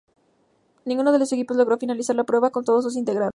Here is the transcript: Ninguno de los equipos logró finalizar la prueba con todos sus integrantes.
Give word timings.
Ninguno 0.83 1.11
de 1.11 1.19
los 1.19 1.31
equipos 1.31 1.57
logró 1.57 1.77
finalizar 1.77 2.15
la 2.15 2.23
prueba 2.23 2.49
con 2.49 2.65
todos 2.65 2.83
sus 2.85 2.95
integrantes. 2.97 3.29